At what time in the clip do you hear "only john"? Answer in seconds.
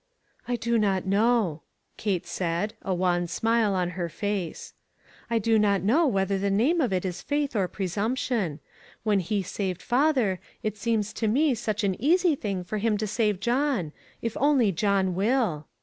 14.37-15.13